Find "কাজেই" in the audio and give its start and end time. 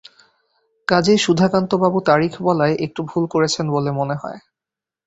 0.87-1.17